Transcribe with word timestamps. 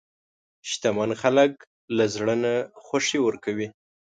شتمن 0.69 1.11
خلک 1.21 1.53
له 1.97 2.05
زړه 2.15 2.35
نه 2.43 2.53
خوښي 2.85 3.19
ورکوي. 3.23 3.67